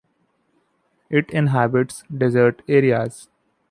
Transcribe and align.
It 1.11 1.29
inhabits 1.29 2.03
desert 2.11 2.63
areas. 2.67 3.29